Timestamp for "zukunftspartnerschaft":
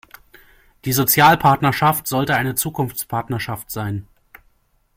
2.55-3.69